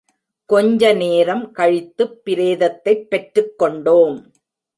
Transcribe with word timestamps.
கொஞ்சநேரம் 0.45 1.51
கழித்துப் 1.51 2.21
பிரேதத்தைப் 2.25 3.07
பெற்றுக்கொண்டோம். 3.11 4.23